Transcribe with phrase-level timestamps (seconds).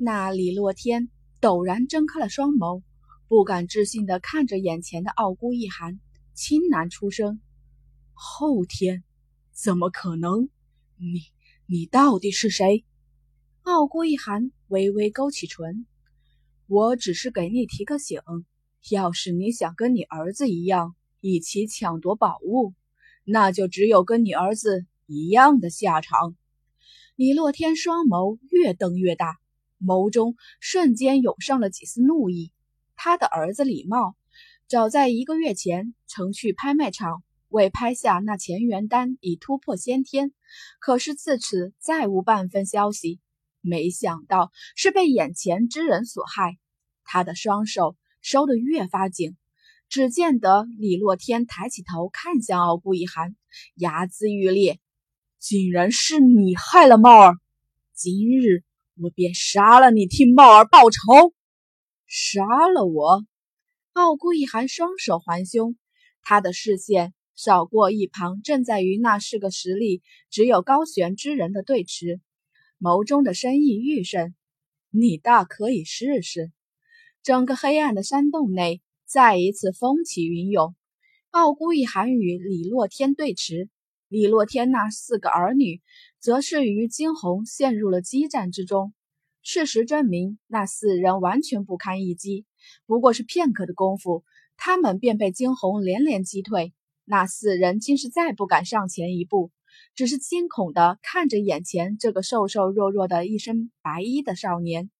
[0.00, 1.10] 那李洛天
[1.40, 2.84] 陡然睁开了双眸，
[3.26, 5.98] 不敢置信地看着眼前的傲孤一寒，
[6.34, 7.40] 轻喃出声
[8.14, 9.02] ：“后天？
[9.50, 10.50] 怎么可能？
[10.98, 11.22] 你
[11.66, 12.84] 你到底是谁？”
[13.62, 15.84] 傲孤一寒微微勾起唇
[16.68, 18.20] ：“我只是给你提个醒，
[18.90, 22.72] 要是你想跟你儿子一样一起抢夺宝物，
[23.24, 26.36] 那就只有跟你儿子一样的下场。”
[27.16, 29.38] 李洛天双眸越瞪越大，
[29.80, 32.52] 眸中瞬间涌上了几丝怒意。
[32.96, 34.16] 他的儿子李茂，
[34.66, 40.32] 早在一个月前曾去拍卖场为拍下那乾元丹已突破先天，
[40.80, 43.20] 可是自此再无半分消息。
[43.60, 46.58] 没想到是被眼前之人所害，
[47.04, 49.36] 他的双手收得越发紧。
[49.88, 53.34] 只见得李洛天抬起头看向傲孤一寒，
[53.74, 54.80] 牙眦欲裂
[55.40, 57.36] ：“竟然是你害了茂儿！
[57.94, 58.64] 今日
[59.00, 61.34] 我便杀了你，替茂儿报仇！”
[62.06, 63.24] 杀了我！
[63.92, 65.76] 傲孤一寒双手环胸，
[66.22, 72.20] 他的视线扫过一旁正在与那是个实力只有高悬之人的对峙。
[72.80, 74.34] 眸中的深意愈甚，
[74.90, 76.52] 你大可以试试。
[77.22, 80.74] 整个黑暗的山洞内再一次风起云涌。
[81.30, 83.68] 傲孤一寒与李洛天对峙，
[84.08, 85.82] 李洛天那四个儿女
[86.18, 88.94] 则是与惊鸿陷入了激战之中。
[89.42, 92.46] 事实证明，那四人完全不堪一击，
[92.86, 94.24] 不过是片刻的功夫，
[94.56, 96.72] 他们便被惊鸿连连击退。
[97.04, 99.50] 那四人竟是再不敢上前一步。
[99.94, 104.90] 只是惊恐地看着眼前这个瘦瘦弱弱的、一身白衣的少年。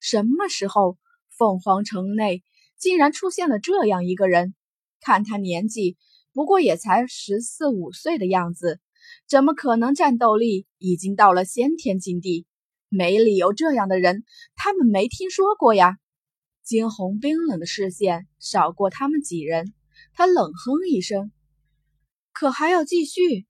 [0.00, 0.96] 什么时候，
[1.36, 2.42] 凤凰城内
[2.78, 4.54] 竟然出现了这样一个人？
[5.00, 5.98] 看他年纪
[6.34, 8.80] 不过也才十四五岁的样子，
[9.26, 12.44] 怎么可能战斗力已经到了先天境地？
[12.88, 14.24] 没理由这样的人
[14.54, 15.96] 他们没听说过呀！
[16.62, 19.72] 惊鸿冰冷的视线扫过他们几人，
[20.12, 21.32] 他冷哼一声
[22.32, 23.46] ：“可还要继续？”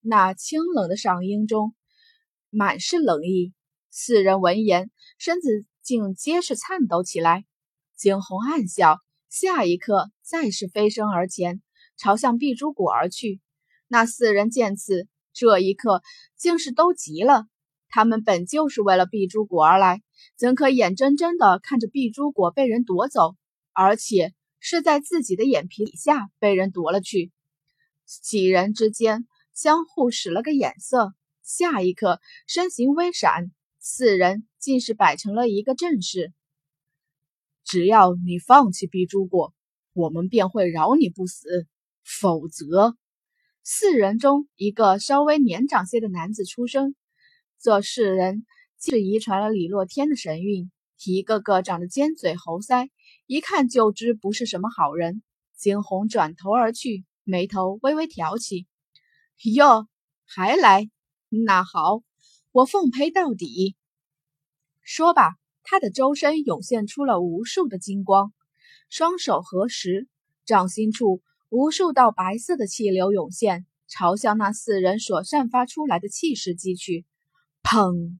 [0.00, 1.74] 那清冷的嗓音中
[2.50, 3.52] 满是冷意。
[3.90, 7.44] 四人闻言，身子竟皆是颤抖起来。
[7.96, 11.62] 惊鸿暗笑，下一刻再是飞身而前，
[11.96, 13.40] 朝向碧珠谷而去。
[13.88, 16.02] 那四人见此，这一刻
[16.36, 17.46] 竟是都急了。
[17.88, 20.02] 他们本就是为了碧珠果而来，
[20.36, 23.36] 怎可眼睁睁地看着碧珠果被人夺走，
[23.72, 27.32] 而且是在自己的眼皮底下被人夺了去？
[28.06, 29.26] 几人之间。
[29.54, 36.32] 相互使了个眼色，下一刻身形微闪，四人竟是摆成了一个阵势。
[37.62, 39.54] 只要你放弃碧珠果，
[39.92, 41.68] 我们便会饶你不死；
[42.04, 42.96] 否则，
[43.62, 46.94] 四人中一个稍微年长些的男子出声。
[47.60, 48.44] 这四人
[48.78, 50.70] 既是遗传了李洛天的神韵，
[51.06, 52.90] 一个个长得尖嘴猴腮，
[53.26, 55.22] 一看就知不是什么好人。
[55.56, 58.66] 惊鸿转头而去，眉头微微挑起。
[59.54, 59.88] 哟，
[60.26, 60.90] 还来？
[61.30, 62.02] 那好，
[62.52, 63.76] 我奉陪到底。
[64.82, 68.34] 说罢，他的周身涌现出了无数的金光，
[68.90, 70.06] 双手合十，
[70.44, 71.22] 掌心处
[71.54, 77.06] 无数道白色的气流涌现，朝向那四人所散发出来的气势击去。
[77.62, 78.18] 砰！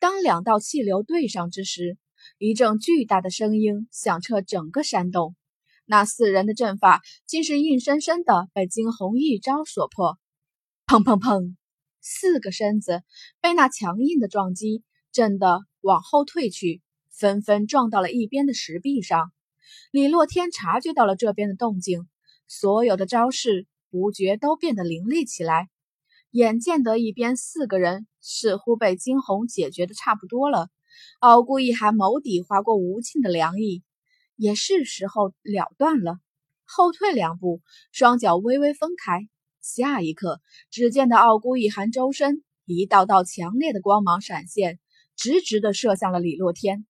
[0.00, 1.96] 当两道气流对上之时，
[2.38, 5.36] 一阵巨大的声音响彻整个山洞。
[5.86, 10.18] 那四人的阵法竟是硬生生的被惊鸿一招所破。
[10.84, 11.54] 砰砰砰！
[12.00, 13.02] 四个身子
[13.40, 14.82] 被那强硬的撞击
[15.12, 16.82] 震得往后退去，
[17.12, 19.30] 纷纷撞到了一边的石壁上。
[19.92, 22.08] 李洛天察觉到了这边的动静，
[22.54, 25.70] 所有的招式不觉都变得凌厉起来。
[26.32, 30.68] 眼见得一边四个人似乎被惊鸿解决的差不多了，
[31.20, 33.82] 傲孤一寒眸底划过无尽的凉意，
[34.36, 36.18] 也是时候了断了。
[36.66, 39.26] 后退两步，双脚微微分开。
[39.62, 44.78] 下一刻，只见得傲孤一寒周身一道道强烈的光芒闪现，
[45.16, 46.86] 直直的射向了李洛天。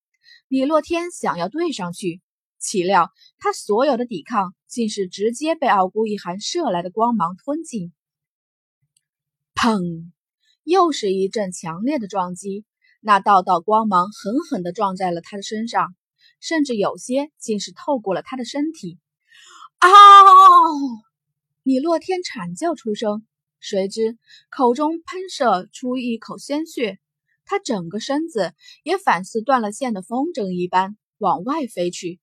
[0.48, 2.20] 李洛天想要对上去，
[2.62, 7.92] 岂料他所有的抵抗竟是直接被傲孤一寒射来的光芒吞进。
[9.54, 10.12] 砰！
[10.62, 12.64] 又是一阵强烈的撞击，
[13.00, 15.94] 那道道光芒狠狠地撞在了他的身上，
[16.40, 18.98] 甚至有些竟是透过了他的身体。
[19.78, 19.88] 啊！
[21.64, 23.26] 李洛天惨叫出声，
[23.58, 24.18] 谁知
[24.50, 27.00] 口中喷射出一口鲜血，
[27.44, 28.54] 他整个身子
[28.84, 32.20] 也反似断了线的风筝一般往外飞去。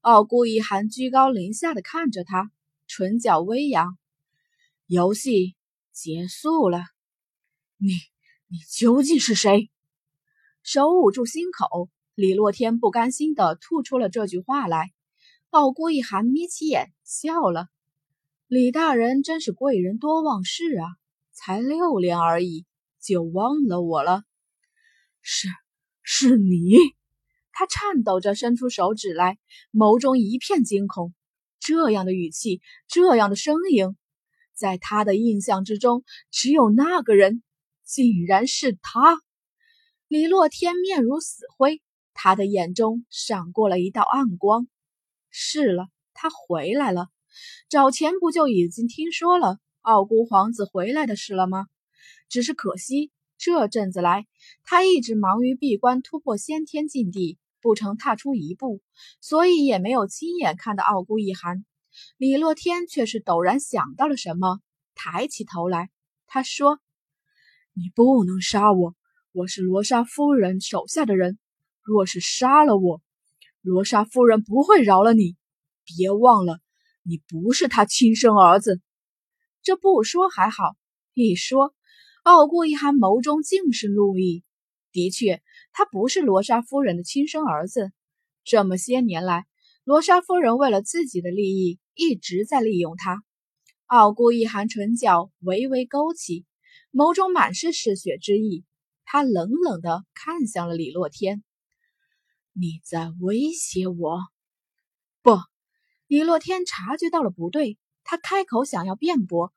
[0.00, 2.50] 傲孤一寒居高临下的看着他，
[2.86, 3.98] 唇角微扬
[4.88, 5.56] ：“游戏
[5.92, 6.84] 结束了，
[7.76, 7.88] 你
[8.46, 9.70] 你究竟是谁？”
[10.64, 14.90] 手捂住心口，李洛天不甘心地吐出了这句话来。
[15.50, 17.68] 傲孤一寒眯起眼笑了
[18.48, 20.86] ：“李大人真是贵人多忘事啊，
[21.32, 22.64] 才六年而已，
[23.02, 24.22] 就忘了我了。”
[25.20, 25.48] 是，
[26.02, 26.74] 是你。
[27.60, 29.36] 他颤抖着伸出手指来，
[29.70, 31.12] 眸中一片惊恐。
[31.58, 33.98] 这样的语气，这样的声音，
[34.54, 37.42] 在他的印象之中，只有那个人，
[37.84, 39.20] 竟然是他。
[40.08, 41.82] 李洛天面如死灰，
[42.14, 44.66] 他的眼中闪过了一道暗光。
[45.28, 47.08] 是了，他回来了。
[47.68, 51.66] 早前不就已经听说了傲孤皇子回来的事了吗？
[52.30, 54.26] 只是可惜，这阵子来，
[54.64, 57.36] 他一直忙于闭关突破先天禁地。
[57.60, 58.80] 不曾踏出一步，
[59.20, 61.64] 所以也没有亲眼看到傲孤一寒。
[62.16, 64.60] 李洛天却是陡然想到了什么，
[64.94, 65.90] 抬起头来，
[66.26, 66.80] 他说
[67.74, 68.94] ：“你不能杀我，
[69.32, 71.38] 我是罗莎夫人手下的人。
[71.82, 73.02] 若是杀了我，
[73.60, 75.36] 罗莎夫人不会饶了你。
[75.84, 76.60] 别忘了，
[77.02, 78.80] 你不是她亲生儿子。”
[79.62, 80.76] 这不说还好，
[81.12, 81.74] 一说，
[82.22, 84.44] 傲孤一寒眸中尽是怒意。
[84.92, 85.42] 的确。
[85.72, 87.92] 他不是罗莎夫人的亲生儿子。
[88.44, 89.46] 这么些年来，
[89.84, 93.22] 罗莎夫人为了自己的利益，一直在利用他。
[93.86, 96.46] 傲孤一寒唇角微微勾起，
[96.92, 98.64] 眸中满是嗜血之意。
[99.04, 101.42] 他冷冷地看向了李洛天
[102.54, 104.20] ：“你在威胁我？”
[105.22, 105.38] 不，
[106.06, 109.52] 李洛天察觉到了不对，他开口想要辩驳，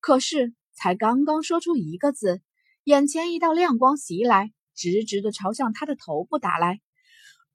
[0.00, 2.42] 可是才刚刚说出一个字，
[2.82, 4.52] 眼前一道亮光袭来。
[4.76, 6.80] 直直的朝向他的头部打来，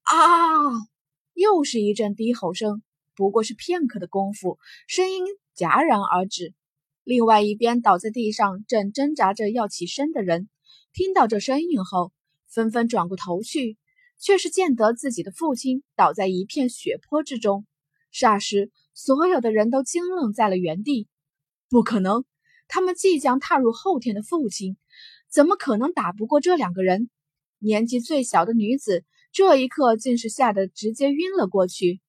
[0.01, 0.17] 啊！
[1.33, 2.81] 又是一阵低吼声，
[3.15, 4.57] 不过是片刻的功夫，
[4.87, 5.23] 声音
[5.55, 6.53] 戛然而止。
[7.03, 10.49] 另外一边倒在地上正挣扎着要起身的人，
[10.93, 12.11] 听到这声音后，
[12.49, 13.77] 纷纷转过头去，
[14.19, 17.65] 却是见得自己的父亲倒在一片血泊之中。
[18.13, 21.07] 霎时，所有的人都惊愣在了原地。
[21.69, 22.25] 不可能，
[22.67, 24.75] 他们即将踏入后天的父亲。
[25.31, 27.09] 怎么可能打不过这两个人？
[27.59, 32.01] 年纪最小的女子这一刻竟是吓得直接晕了过去。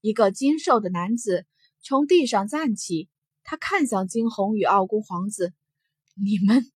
[0.00, 1.46] 一个精瘦的男子
[1.80, 3.08] 从地上站起，
[3.42, 5.52] 他看向惊鸿与傲孤皇子
[6.16, 6.70] ：“你们，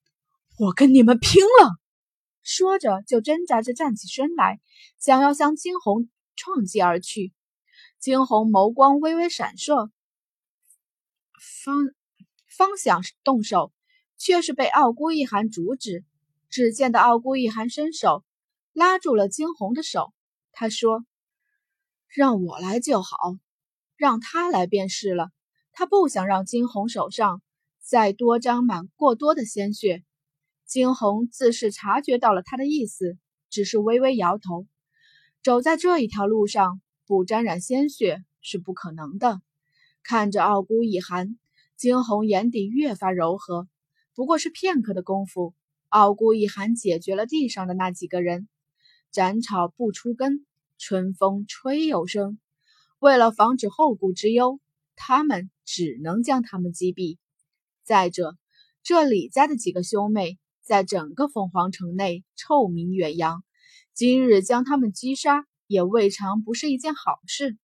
[0.58, 1.78] 我跟你们拼了！”
[2.44, 4.60] 说着就挣扎着站起身来，
[4.98, 7.32] 想要向惊鸿撞击而去。
[7.98, 9.90] 惊鸿眸光微微闪烁，
[11.40, 11.76] 方
[12.46, 13.72] 方想动手。
[14.18, 16.04] 却是被傲孤一寒阻止。
[16.50, 18.24] 只见得傲孤一寒伸手
[18.72, 20.12] 拉住了惊鸿的手，
[20.52, 21.04] 他说
[22.08, 23.16] ：“让我来就好，
[23.96, 25.30] 让他来便是了。”
[25.72, 27.40] 他不想让惊鸿手上
[27.80, 30.02] 再多沾满过多的鲜血。
[30.66, 33.16] 惊鸿自是察觉到了他的意思，
[33.48, 34.66] 只是微微摇头。
[35.42, 39.40] 走在这一条路上，不沾染鲜血是不可能的。
[40.02, 41.38] 看着傲孤一寒，
[41.76, 43.68] 惊鸿眼底越发柔和。
[44.18, 45.54] 不过是片刻的功夫，
[45.90, 48.48] 傲孤一寒解决了地上的那几个人。
[49.12, 50.44] 斩草不除根，
[50.76, 52.40] 春风吹又生。
[52.98, 54.58] 为了防止后顾之忧，
[54.96, 57.16] 他们只能将他们击毙。
[57.84, 58.36] 再者，
[58.82, 63.44] 这李家的几个兄妹在整个凤凰城内臭名远扬，
[63.94, 67.56] 今日将他们击杀，也未尝不是一件好事。